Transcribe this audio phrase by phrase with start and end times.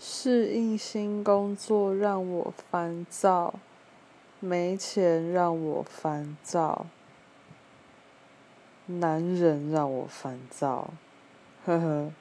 [0.00, 3.54] 适应新工作让我烦躁
[4.38, 6.86] 没钱让我烦躁
[8.86, 10.90] 男人让我烦躁
[11.66, 12.12] 呵呵。